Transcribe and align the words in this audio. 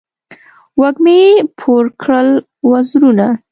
وږمې 0.81 1.21
پور 1.59 1.85
کړل 2.01 2.29
وزرونه 2.69 3.27